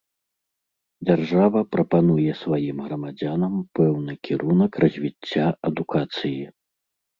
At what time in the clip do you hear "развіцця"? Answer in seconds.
4.87-5.45